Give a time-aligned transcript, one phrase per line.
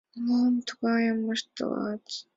[0.25, 2.05] —Мом тугайым ыштылат?